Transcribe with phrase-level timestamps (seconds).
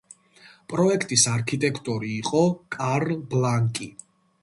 [0.73, 2.43] პროექტის არქიტექტორი იყო
[2.79, 3.93] კარლ ბლანკი.